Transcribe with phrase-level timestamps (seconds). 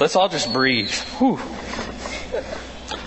[0.00, 0.90] Let's all just breathe.
[1.18, 1.36] Whew.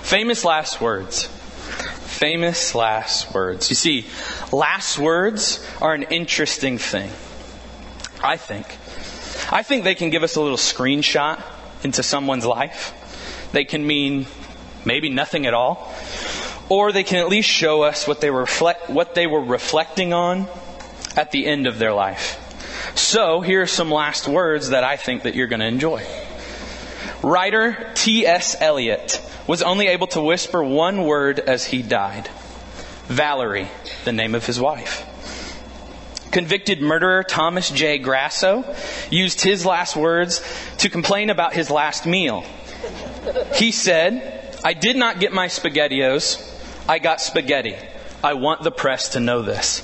[0.04, 1.26] Famous last words.
[1.26, 3.70] Famous last words.
[3.70, 4.06] You see,
[4.52, 7.12] last words are an interesting thing.
[8.24, 8.66] I think.
[9.52, 11.42] I think they can give us a little screenshot
[11.84, 12.94] into someone's life.
[13.52, 14.28] They can mean
[14.86, 15.94] maybe nothing at all.
[16.70, 20.48] Or they can at least show us what they reflect, what they were reflecting on
[21.16, 22.44] at the end of their life.
[22.98, 26.04] So here are some last words that I think that you're going to enjoy.
[27.22, 28.56] Writer T.S.
[28.60, 32.28] Eliot was only able to whisper one word as he died.
[33.06, 33.70] Valerie,
[34.04, 35.06] the name of his wife.
[36.32, 38.00] Convicted murderer Thomas J.
[38.00, 38.76] Grasso
[39.12, 40.42] used his last words
[40.80, 42.44] to complain about his last meal.
[43.56, 46.44] He said, I did not get my spaghettios.
[46.90, 47.76] I got spaghetti.
[48.24, 49.84] I want the press to know this.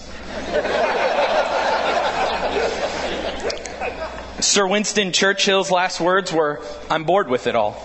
[4.43, 7.81] Sir Winston Churchill's last words were, I'm bored with it all.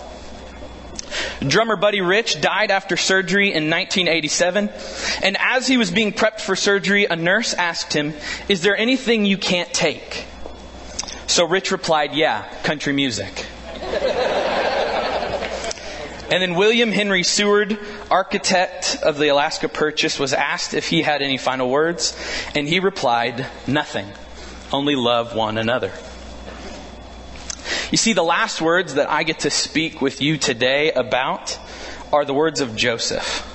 [1.40, 4.68] Drummer Buddy Rich died after surgery in 1987,
[5.22, 8.12] and as he was being prepped for surgery, a nurse asked him,
[8.48, 10.26] Is there anything you can't take?
[11.28, 13.46] So Rich replied, Yeah, country music.
[16.28, 17.78] and then William Henry Seward,
[18.10, 22.18] architect of the Alaska Purchase, was asked if he had any final words,
[22.56, 24.08] and he replied, Nothing,
[24.72, 25.92] only love one another.
[27.90, 31.58] You see, the last words that I get to speak with you today about
[32.12, 33.46] are the words of Joseph.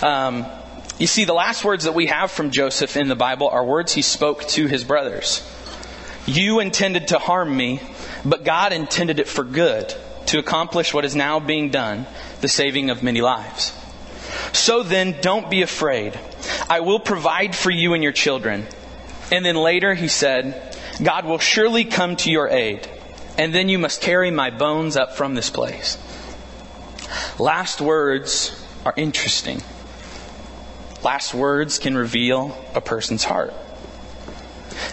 [0.00, 0.46] Um,
[1.00, 3.92] you see, the last words that we have from Joseph in the Bible are words
[3.92, 5.42] he spoke to his brothers.
[6.24, 7.80] You intended to harm me,
[8.24, 9.92] but God intended it for good,
[10.26, 12.06] to accomplish what is now being done,
[12.42, 13.76] the saving of many lives.
[14.52, 16.16] So then, don't be afraid.
[16.70, 18.66] I will provide for you and your children.
[19.32, 22.88] And then later he said, God will surely come to your aid
[23.38, 25.98] and then you must carry my bones up from this place.
[27.38, 29.62] Last words are interesting.
[31.02, 33.52] Last words can reveal a person's heart.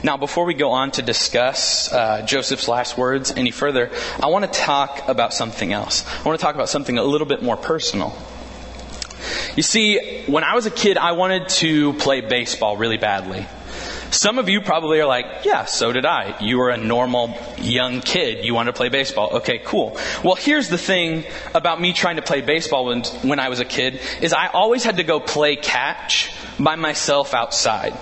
[0.03, 3.89] Now, before we go on to discuss uh, Joseph's last words any further,
[4.21, 6.05] I want to talk about something else.
[6.05, 8.15] I want to talk about something a little bit more personal.
[9.55, 13.45] You see, when I was a kid, I wanted to play baseball really badly.
[14.11, 16.37] Some of you probably are like, yeah, so did I.
[16.39, 18.45] You were a normal young kid.
[18.45, 19.37] You wanted to play baseball.
[19.37, 19.97] Okay, cool.
[20.23, 21.23] Well, here's the thing
[21.55, 24.83] about me trying to play baseball when, when I was a kid is I always
[24.83, 27.97] had to go play catch by myself outside.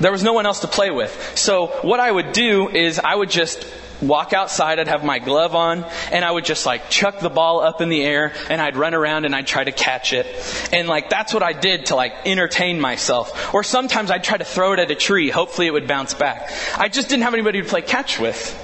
[0.00, 1.32] There was no one else to play with.
[1.36, 3.64] So what I would do is I would just
[4.02, 7.60] walk outside, I'd have my glove on, and I would just like chuck the ball
[7.60, 10.26] up in the air, and I'd run around and I'd try to catch it.
[10.72, 13.54] And like that's what I did to like entertain myself.
[13.54, 16.50] Or sometimes I'd try to throw it at a tree, hopefully it would bounce back.
[16.76, 18.58] I just didn't have anybody to play catch with.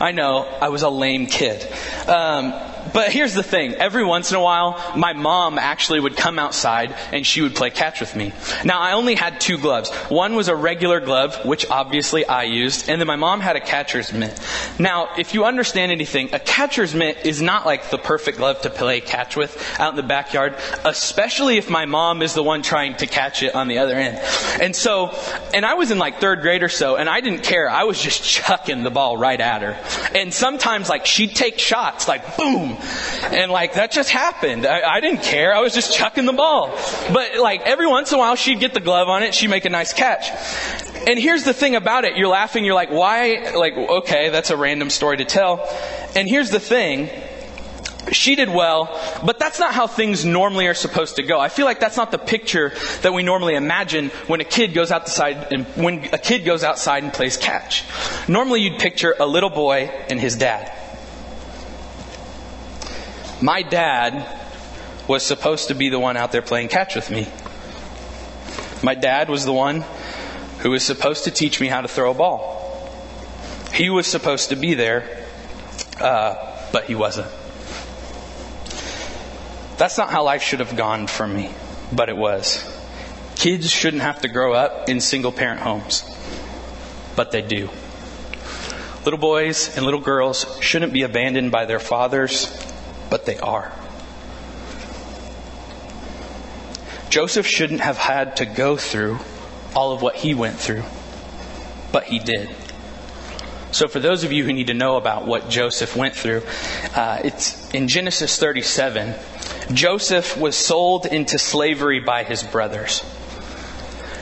[0.00, 1.66] I know, I was a lame kid.
[2.08, 3.74] Um, but here's the thing.
[3.74, 7.70] Every once in a while, my mom actually would come outside and she would play
[7.70, 8.32] catch with me.
[8.64, 9.90] Now, I only had two gloves.
[10.08, 13.60] One was a regular glove, which obviously I used, and then my mom had a
[13.60, 14.38] catcher's mitt.
[14.78, 18.70] Now, if you understand anything, a catcher's mitt is not like the perfect glove to
[18.70, 22.96] play catch with out in the backyard, especially if my mom is the one trying
[22.96, 24.18] to catch it on the other end.
[24.60, 25.10] And so,
[25.54, 27.70] and I was in like third grade or so, and I didn't care.
[27.70, 29.78] I was just chucking the ball right at her.
[30.14, 34.66] And sometimes like she'd take shots, like boom, and like that just happened.
[34.66, 35.54] I, I didn't care.
[35.54, 36.76] I was just chucking the ball.
[37.12, 39.64] But like every once in a while she'd get the glove on it, she'd make
[39.64, 40.30] a nice catch.
[41.06, 42.16] And here's the thing about it.
[42.16, 43.52] You're laughing, you're like, why?
[43.56, 45.66] Like, okay, that's a random story to tell.
[46.14, 47.10] And here's the thing.
[48.10, 48.86] She did well,
[49.24, 51.38] but that's not how things normally are supposed to go.
[51.38, 52.72] I feel like that's not the picture
[53.02, 57.04] that we normally imagine when a kid goes outside and when a kid goes outside
[57.04, 57.84] and plays catch.
[58.28, 60.81] Normally you'd picture a little boy and his dad.
[63.42, 64.24] My dad
[65.08, 67.26] was supposed to be the one out there playing catch with me.
[68.84, 69.84] My dad was the one
[70.60, 72.88] who was supposed to teach me how to throw a ball.
[73.74, 75.26] He was supposed to be there,
[76.00, 76.36] uh,
[76.72, 77.26] but he wasn't.
[79.76, 81.50] That's not how life should have gone for me,
[81.92, 82.62] but it was.
[83.34, 86.04] Kids shouldn't have to grow up in single parent homes,
[87.16, 87.70] but they do.
[89.04, 92.46] Little boys and little girls shouldn't be abandoned by their fathers
[93.12, 93.70] but they are.
[97.10, 99.18] Joseph shouldn't have had to go through
[99.76, 100.82] all of what he went through,
[101.92, 102.48] but he did.
[103.70, 106.42] So, for those of you who need to know about what Joseph went through,
[106.94, 109.14] uh, it's in Genesis 37.
[109.74, 113.04] Joseph was sold into slavery by his brothers.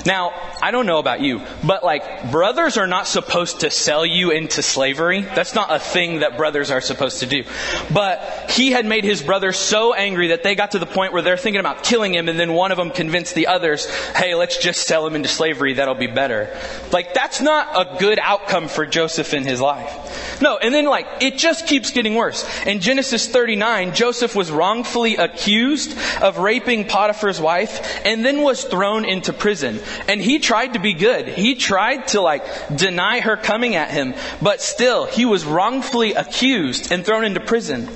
[0.04, 4.30] Now, I don't know about you, but like brothers are not supposed to sell you
[4.30, 5.22] into slavery.
[5.22, 7.44] That's not a thing that brothers are supposed to do.
[7.92, 11.22] But he had made his brothers so angry that they got to the point where
[11.22, 14.58] they're thinking about killing him and then one of them convinced the others, hey, let's
[14.58, 15.74] just sell him into slavery.
[15.74, 16.56] That'll be better.
[16.92, 20.40] Like that's not a good outcome for Joseph in his life.
[20.42, 22.46] No, and then like it just keeps getting worse.
[22.66, 29.04] In Genesis 39, Joseph was wrongfully accused of raping Potiphar's wife and then was thrown
[29.04, 29.80] into prison.
[30.08, 31.29] And he tried to be good.
[31.29, 32.44] He tried to like
[32.76, 37.88] deny her coming at him, but still he was wrongfully accused and thrown into prison.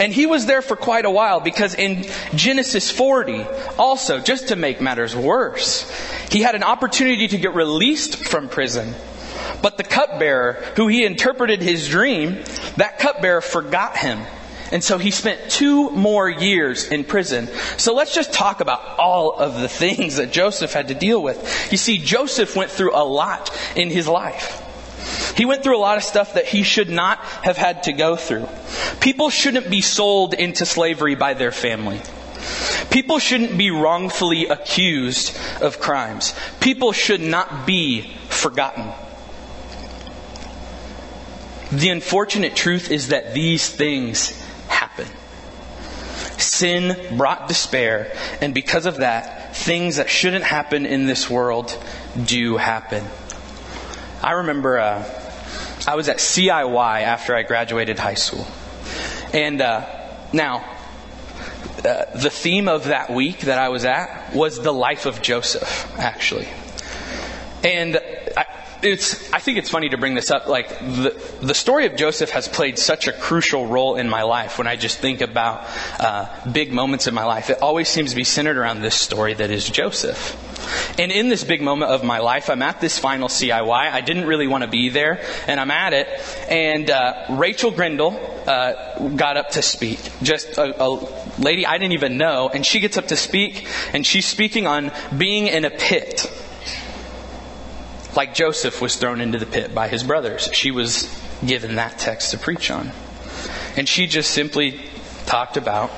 [0.00, 2.04] And he was there for quite a while because in
[2.34, 3.46] Genesis 40,
[3.78, 5.88] also, just to make matters worse,
[6.32, 8.92] he had an opportunity to get released from prison.
[9.62, 12.42] But the cupbearer, who he interpreted his dream,
[12.76, 14.18] that cupbearer forgot him
[14.72, 17.48] and so he spent two more years in prison.
[17.76, 21.68] So let's just talk about all of the things that Joseph had to deal with.
[21.72, 24.66] You see, Joseph went through a lot in his life.
[25.36, 28.14] He went through a lot of stuff that he should not have had to go
[28.16, 28.46] through.
[29.00, 32.00] People shouldn't be sold into slavery by their family.
[32.90, 36.34] People shouldn't be wrongfully accused of crimes.
[36.60, 38.92] People should not be forgotten.
[41.72, 44.39] The unfortunate truth is that these things
[46.40, 51.76] Sin brought despair, and because of that, things that shouldn't happen in this world
[52.24, 53.04] do happen.
[54.22, 55.04] I remember uh,
[55.86, 58.46] I was at CIY after I graduated high school.
[59.32, 59.86] And uh,
[60.32, 60.58] now,
[61.84, 65.90] uh, the theme of that week that I was at was the life of Joseph,
[65.98, 66.48] actually.
[67.64, 68.00] And
[68.82, 70.46] it's, I think it's funny to bring this up.
[70.46, 74.58] Like, the, the story of Joseph has played such a crucial role in my life
[74.58, 75.66] when I just think about
[75.98, 77.50] uh, big moments in my life.
[77.50, 80.36] It always seems to be centered around this story that is Joseph.
[80.98, 83.70] And in this big moment of my life, I'm at this final CIY.
[83.70, 86.08] I didn't really want to be there, and I'm at it.
[86.48, 88.12] And uh, Rachel Grindle
[88.46, 89.98] uh, got up to speak.
[90.22, 90.88] Just a, a
[91.40, 94.92] lady I didn't even know, and she gets up to speak, and she's speaking on
[95.16, 96.30] being in a pit
[98.16, 100.48] like Joseph was thrown into the pit by his brothers.
[100.52, 101.08] She was
[101.44, 102.90] given that text to preach on.
[103.76, 104.80] And she just simply
[105.26, 105.90] talked about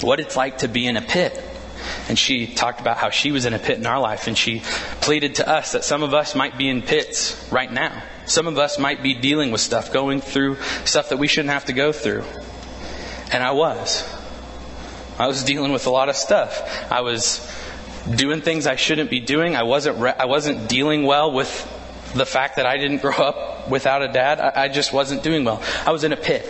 [0.00, 1.44] what it's like to be in a pit.
[2.08, 4.62] And she talked about how she was in a pit in our life, and she
[5.00, 8.02] pleaded to us that some of us might be in pits right now.
[8.26, 11.66] Some of us might be dealing with stuff, going through stuff that we shouldn't have
[11.66, 12.24] to go through.
[13.32, 14.02] And I was.
[15.18, 16.90] I was dealing with a lot of stuff.
[16.90, 17.40] I was
[18.16, 19.56] doing things I shouldn't be doing.
[19.56, 21.50] I wasn't, re- I wasn't dealing well with
[22.14, 24.40] the fact that I didn't grow up without a dad.
[24.40, 25.62] I, I just wasn't doing well.
[25.86, 26.44] I was in a pit.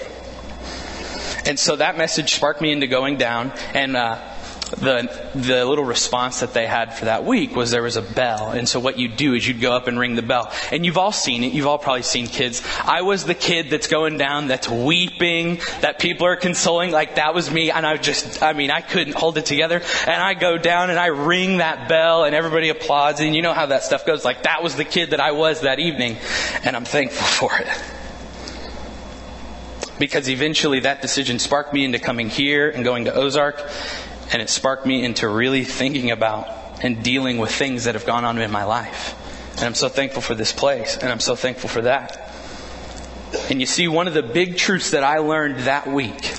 [1.47, 4.28] And so that message sparked me into going down and, uh,
[4.71, 8.51] the the little response that they had for that week was there was a bell,
[8.51, 10.99] and so what you'd do is you'd go up and ring the bell, and you've
[10.99, 11.53] all seen it.
[11.53, 12.63] You've all probably seen kids.
[12.85, 16.91] I was the kid that's going down, that's weeping, that people are consoling.
[16.91, 20.23] Like that was me, and I just, I mean, I couldn't hold it together, and
[20.23, 23.67] I go down and I ring that bell, and everybody applauds, and you know how
[23.67, 24.25] that stuff goes.
[24.25, 26.19] Like that was the kid that I was that evening,
[26.63, 27.69] and I'm thankful for it
[29.99, 33.69] because eventually that decision sparked me into coming here and going to Ozark
[34.33, 36.49] and it sparked me into really thinking about
[36.83, 39.15] and dealing with things that have gone on in my life.
[39.57, 42.31] And I'm so thankful for this place, and I'm so thankful for that.
[43.51, 46.35] And you see, one of the big truths that I learned that week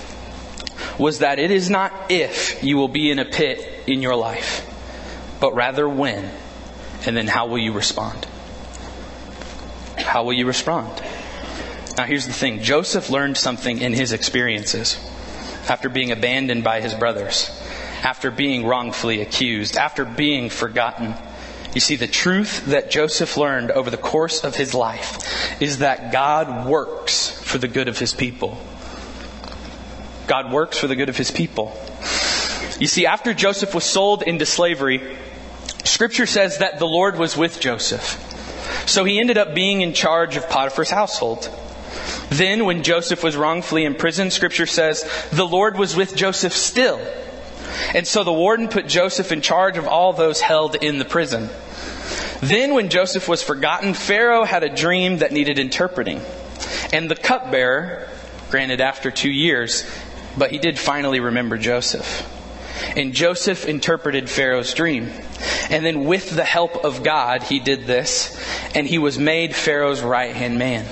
[0.97, 4.65] was that it is not if you will be in a pit in your life,
[5.39, 6.29] but rather when,
[7.05, 8.25] and then how will you respond?
[9.97, 11.01] How will you respond?
[11.97, 14.97] Now, here's the thing Joseph learned something in his experiences
[15.67, 17.51] after being abandoned by his brothers
[18.03, 21.13] after being wrongfully accused, after being forgotten.
[21.73, 26.11] You see, the truth that Joseph learned over the course of his life is that
[26.11, 28.57] God works for the good of his people.
[30.25, 31.77] God works for the good of his people.
[32.79, 35.17] You see, after Joseph was sold into slavery,
[35.83, 38.25] Scripture says that the Lord was with Joseph.
[38.87, 41.49] So he ended up being in charge of Potiphar's household.
[42.29, 46.99] Then, when Joseph was wrongfully imprisoned, Scripture says the Lord was with Joseph still
[47.93, 51.49] and so the warden put Joseph in charge of all those held in the prison.
[52.41, 56.21] Then, when Joseph was forgotten, Pharaoh had a dream that needed interpreting.
[56.93, 58.07] And the cupbearer,
[58.49, 59.89] granted after two years,
[60.37, 62.27] but he did finally remember Joseph.
[62.95, 65.11] And Joseph interpreted Pharaoh's dream.
[65.69, 68.39] And then, with the help of God, he did this,
[68.73, 70.85] and he was made Pharaoh's right hand man.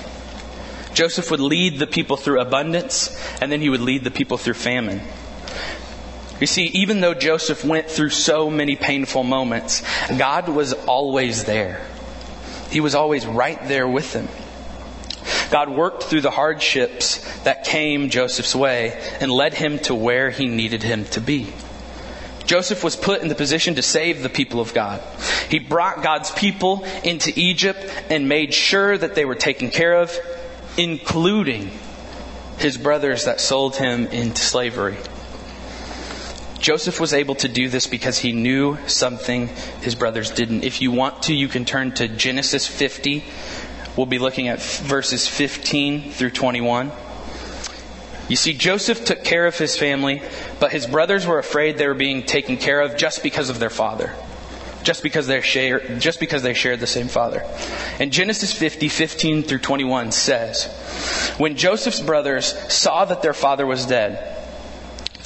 [0.92, 4.54] Joseph would lead the people through abundance, and then he would lead the people through
[4.54, 5.00] famine.
[6.40, 9.82] You see, even though Joseph went through so many painful moments,
[10.16, 11.84] God was always there.
[12.70, 14.28] He was always right there with him.
[15.50, 20.46] God worked through the hardships that came Joseph's way and led him to where he
[20.46, 21.52] needed him to be.
[22.44, 25.02] Joseph was put in the position to save the people of God.
[25.50, 27.78] He brought God's people into Egypt
[28.08, 30.16] and made sure that they were taken care of,
[30.78, 31.70] including
[32.58, 34.96] his brothers that sold him into slavery.
[36.60, 39.48] Joseph was able to do this because he knew something
[39.80, 40.64] his brothers didn't.
[40.64, 43.24] If you want to, you can turn to Genesis 50.
[43.96, 46.90] We'll be looking at verses 15 through 21.
[48.28, 50.22] You see, Joseph took care of his family,
[50.60, 53.70] but his brothers were afraid they were being taken care of just because of their
[53.70, 54.14] father.
[54.82, 57.44] Just because they share, just because they shared the same father.
[57.98, 60.66] And Genesis 50, 15 through 21 says,
[61.38, 64.37] When Joseph's brothers saw that their father was dead,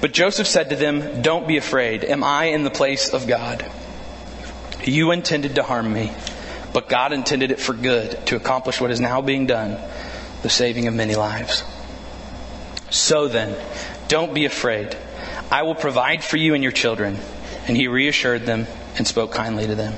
[0.00, 2.04] But Joseph said to them, Don't be afraid.
[2.04, 3.68] Am I in the place of God?
[4.84, 6.12] You intended to harm me,
[6.72, 9.76] but God intended it for good to accomplish what is now being done,
[10.42, 11.64] the saving of many lives.
[12.90, 13.56] So then,
[14.06, 14.96] don't be afraid.
[15.50, 17.18] I will provide for you and your children.
[17.66, 19.94] And he reassured them and spoke kindly to them.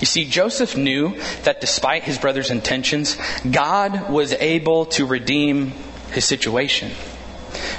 [0.00, 3.16] You see, Joseph knew that despite his brother's intentions,
[3.48, 5.72] God was able to redeem
[6.12, 6.90] his situation.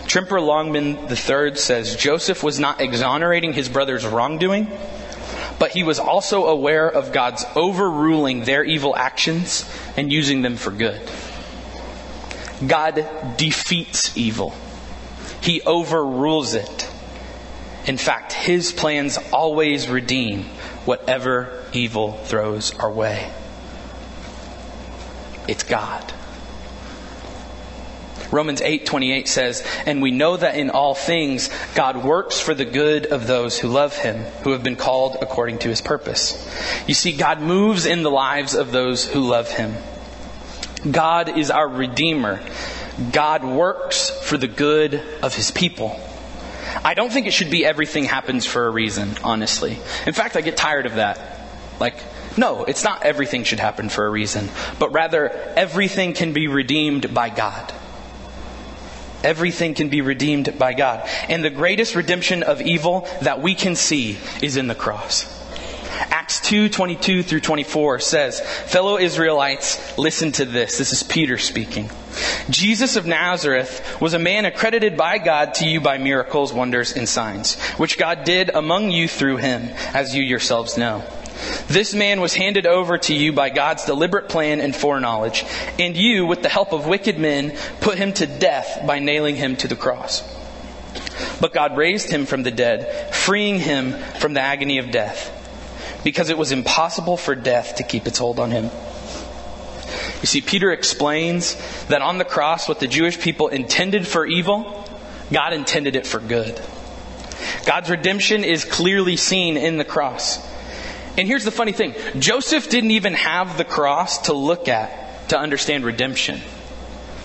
[0.10, 4.68] Tremper Longman III says Joseph was not exonerating his brother's wrongdoing,
[5.60, 10.72] but he was also aware of God's overruling their evil actions and using them for
[10.72, 11.00] good.
[12.66, 14.56] God defeats evil.
[15.42, 16.90] He overrules it.
[17.86, 20.46] In fact, his plans always redeem
[20.86, 23.32] whatever evil throws our way.
[25.48, 26.14] It's God.
[28.32, 33.08] Romans 8:28 says, "And we know that in all things God works for the good
[33.08, 36.38] of those who love him, who have been called according to his purpose."
[36.86, 39.76] You see God moves in the lives of those who love him.
[40.90, 42.40] God is our redeemer.
[43.12, 46.00] God works for the good of his people.
[46.84, 49.78] I don't think it should be everything happens for a reason, honestly.
[50.06, 51.20] In fact, I get tired of that.
[51.80, 51.96] Like,
[52.38, 57.14] no, it's not everything should happen for a reason, but rather everything can be redeemed
[57.14, 57.74] by God.
[59.24, 61.08] Everything can be redeemed by God.
[61.28, 65.36] And the greatest redemption of evil that we can see is in the cross.
[66.12, 70.78] Acts 2, 22 through 24 says, Fellow Israelites, listen to this.
[70.78, 71.90] This is Peter speaking.
[72.50, 77.08] Jesus of Nazareth was a man accredited by God to you by miracles, wonders, and
[77.08, 81.04] signs, which God did among you through him, as you yourselves know.
[81.68, 85.46] This man was handed over to you by God's deliberate plan and foreknowledge,
[85.78, 89.56] and you, with the help of wicked men, put him to death by nailing him
[89.58, 90.24] to the cross.
[91.40, 95.36] But God raised him from the dead, freeing him from the agony of death,
[96.04, 98.70] because it was impossible for death to keep its hold on him.
[100.22, 101.56] You see, Peter explains
[101.88, 104.86] that on the cross, what the Jewish people intended for evil,
[105.32, 106.60] God intended it for good.
[107.66, 110.49] God's redemption is clearly seen in the cross.
[111.20, 115.38] And here's the funny thing Joseph didn't even have the cross to look at to
[115.38, 116.40] understand redemption.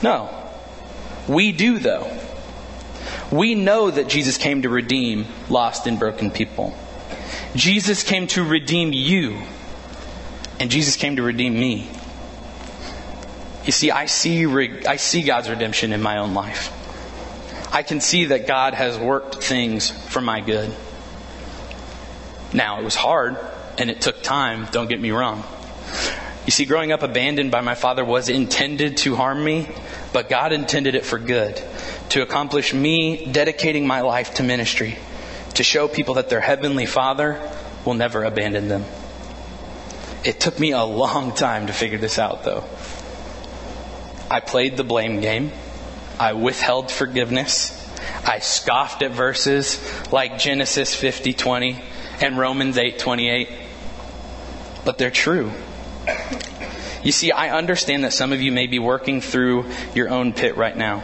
[0.02, 0.28] No.
[1.28, 2.10] We do, though.
[3.30, 6.76] We know that Jesus came to redeem lost and broken people.
[7.54, 9.40] Jesus came to redeem you,
[10.58, 11.88] and Jesus came to redeem me.
[13.64, 14.44] You see, I see,
[14.86, 16.72] I see God's redemption in my own life.
[17.72, 20.74] I can see that God has worked things for my good.
[22.52, 23.38] Now, it was hard
[23.78, 25.44] and it took time, don't get me wrong.
[26.46, 29.68] You see, growing up abandoned by my father was intended to harm me,
[30.12, 31.60] but God intended it for good,
[32.10, 34.98] to accomplish me dedicating my life to ministry,
[35.54, 37.40] to show people that their heavenly father
[37.84, 38.84] will never abandon them.
[40.24, 42.64] It took me a long time to figure this out, though.
[44.30, 45.52] I played the blame game.
[46.18, 47.80] I withheld forgiveness.
[48.26, 49.78] I scoffed at verses
[50.12, 51.80] like Genesis 50:20
[52.20, 53.48] and Romans 8:28.
[54.84, 55.50] But they're true.
[57.02, 60.56] You see, I understand that some of you may be working through your own pit
[60.56, 61.02] right now.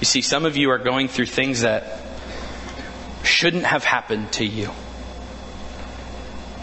[0.00, 2.00] You see, some of you are going through things that
[3.22, 4.70] shouldn't have happened to you.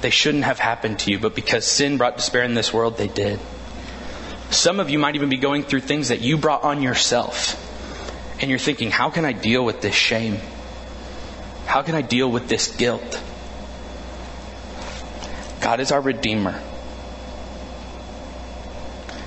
[0.02, 3.08] They shouldn't have happened to you, but because sin brought despair in this world, they
[3.08, 3.40] did.
[4.50, 7.60] Some of you might even be going through things that you brought on yourself.
[8.42, 10.38] And you're thinking, how can I deal with this shame?
[11.66, 13.22] How can I deal with this guilt?
[15.64, 16.62] God is our Redeemer.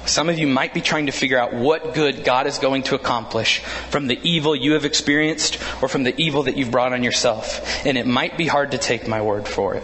[0.05, 2.95] Some of you might be trying to figure out what good God is going to
[2.95, 7.02] accomplish from the evil you have experienced or from the evil that you've brought on
[7.02, 7.85] yourself.
[7.87, 9.83] And it might be hard to take my word for it.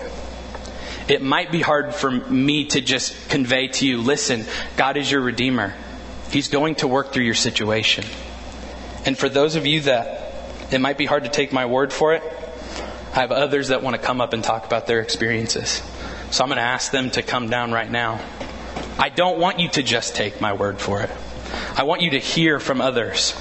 [1.09, 4.45] It might be hard for me to just convey to you, listen,
[4.77, 5.75] God is your Redeemer.
[6.31, 8.05] He's going to work through your situation.
[9.07, 10.35] And for those of you that
[10.71, 12.23] it might be hard to take my word for it,
[13.15, 15.83] I have others that want to come up and talk about their experiences.
[16.33, 18.19] So I'm going to ask them to come down right now.
[18.99, 21.11] I don't want you to just take my word for it.
[21.77, 23.33] I want you to hear from others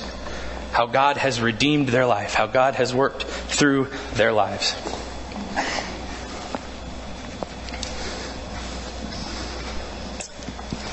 [0.74, 4.76] how God has redeemed their life, how God has worked through their lives.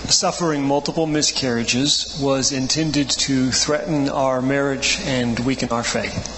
[0.09, 6.37] Suffering multiple miscarriages was intended to threaten our marriage and weaken our faith.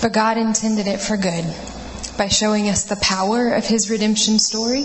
[0.00, 1.52] But God intended it for good
[2.18, 4.84] by showing us the power of His redemption story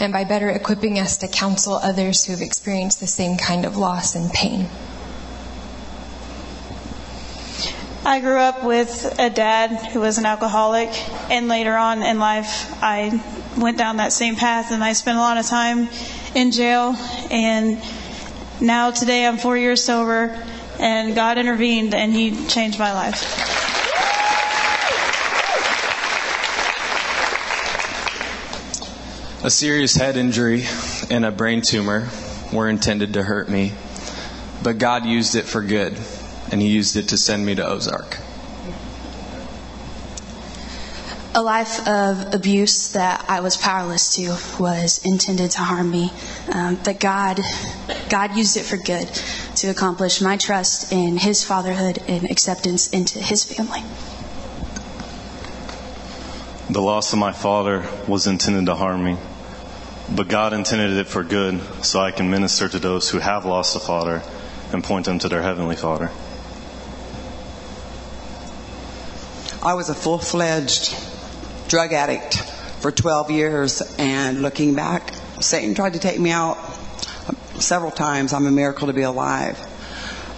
[0.00, 3.78] and by better equipping us to counsel others who have experienced the same kind of
[3.78, 4.68] loss and pain.
[8.04, 10.90] I grew up with a dad who was an alcoholic,
[11.30, 13.22] and later on in life, I
[13.56, 15.88] went down that same path and I spent a lot of time
[16.34, 16.94] in jail.
[17.30, 17.80] And
[18.60, 20.38] now, today, I'm four years sober,
[20.78, 23.63] and God intervened and He changed my life.
[29.44, 30.64] A serious head injury
[31.10, 32.08] and a brain tumor
[32.50, 33.74] were intended to hurt me,
[34.62, 35.98] but God used it for good,
[36.50, 38.20] and He used it to send me to Ozark.
[41.34, 46.10] A life of abuse that I was powerless to was intended to harm me,
[46.50, 47.38] um, but God,
[48.08, 49.08] God used it for good
[49.56, 53.82] to accomplish my trust in His fatherhood and acceptance into His family.
[56.70, 59.18] The loss of my father was intended to harm me,
[60.10, 63.76] but God intended it for good so I can minister to those who have lost
[63.76, 64.22] a father
[64.72, 66.10] and point them to their heavenly father.
[69.62, 70.94] I was a full fledged
[71.68, 72.34] drug addict
[72.80, 76.58] for 12 years, and looking back, Satan tried to take me out
[77.58, 78.34] several times.
[78.34, 79.58] I'm a miracle to be alive.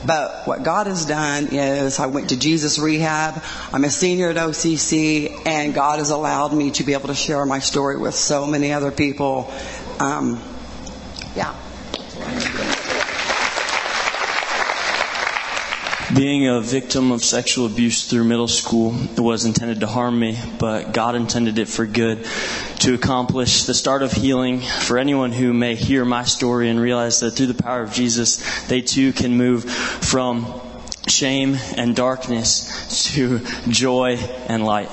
[0.05, 3.43] But what God has done is I went to Jesus Rehab.
[3.73, 7.45] I'm a senior at OCC, and God has allowed me to be able to share
[7.47, 9.53] my story with so many other people.
[9.99, 10.41] Um,
[16.17, 20.95] Being a victim of sexual abuse through middle school was intended to harm me, but
[20.95, 22.25] God intended it for good
[22.79, 27.21] to accomplish the start of healing for anyone who may hear my story and realize
[27.21, 30.59] that through the power of Jesus, they too can move from
[31.07, 34.17] shame and darkness to joy
[34.49, 34.89] and light.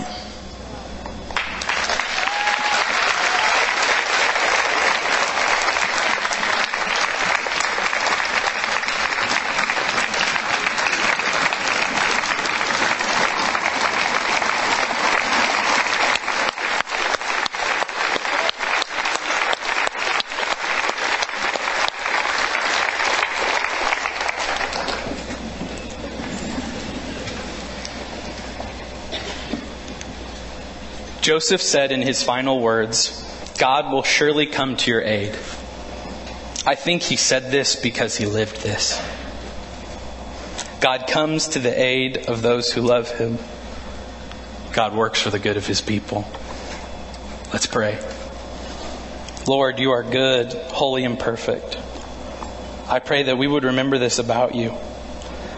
[31.33, 33.09] Joseph said in his final words,
[33.57, 35.31] God will surely come to your aid.
[36.63, 39.01] I think he said this because he lived this.
[40.79, 43.39] God comes to the aid of those who love him.
[44.73, 46.23] God works for the good of his people.
[47.51, 47.97] Let's pray.
[49.47, 51.79] Lord, you are good, holy, and perfect.
[52.87, 54.71] I pray that we would remember this about you.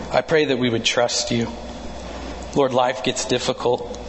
[0.09, 1.51] I pray that we would trust you.
[2.55, 4.03] Lord, life gets difficult.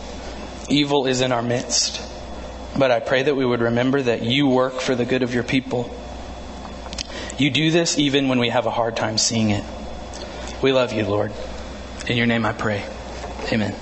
[0.69, 2.03] Evil is in our midst.
[2.79, 5.45] But I pray that we would remember that you work for the good of your
[5.45, 5.95] people.
[7.39, 9.65] You do this even when we have a hard time seeing it.
[10.63, 11.33] We love you, Lord.
[12.07, 12.85] In your name I pray.
[13.53, 13.75] Amen.